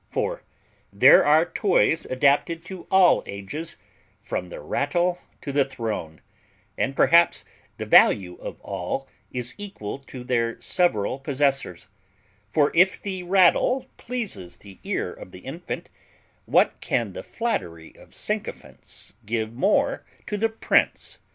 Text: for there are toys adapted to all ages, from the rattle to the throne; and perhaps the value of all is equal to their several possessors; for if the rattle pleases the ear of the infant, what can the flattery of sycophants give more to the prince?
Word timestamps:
for 0.09 0.41
there 0.91 1.23
are 1.23 1.45
toys 1.45 2.07
adapted 2.09 2.65
to 2.65 2.87
all 2.89 3.21
ages, 3.27 3.75
from 4.19 4.47
the 4.47 4.59
rattle 4.59 5.19
to 5.41 5.51
the 5.51 5.63
throne; 5.63 6.21
and 6.75 6.95
perhaps 6.95 7.45
the 7.77 7.85
value 7.85 8.33
of 8.37 8.59
all 8.61 9.07
is 9.31 9.53
equal 9.59 9.99
to 9.99 10.23
their 10.23 10.59
several 10.59 11.19
possessors; 11.19 11.87
for 12.49 12.71
if 12.73 12.99
the 12.99 13.21
rattle 13.21 13.85
pleases 13.97 14.55
the 14.55 14.79
ear 14.83 15.13
of 15.13 15.31
the 15.31 15.41
infant, 15.41 15.87
what 16.47 16.81
can 16.81 17.13
the 17.13 17.21
flattery 17.21 17.95
of 17.95 18.15
sycophants 18.15 19.13
give 19.27 19.53
more 19.53 20.03
to 20.25 20.35
the 20.35 20.49
prince? 20.49 21.19